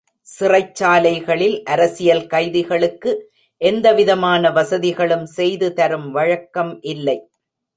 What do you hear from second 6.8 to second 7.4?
இல்லை.